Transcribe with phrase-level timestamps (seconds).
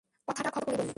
[0.27, 0.89] কথাটা খবরের মতো করে বললে।